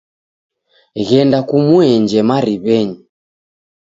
[1.07, 2.99] Ghenda kumuenje mariw'enyi.